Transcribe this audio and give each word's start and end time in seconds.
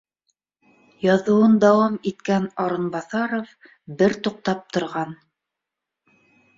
Яҙыуын 1.07 1.53
дауам 1.65 1.99
иткән 2.13 2.49
Арынбаҫаров 2.65 3.55
бер 4.03 4.19
туҡтап 4.25 4.69
торған 4.75 5.19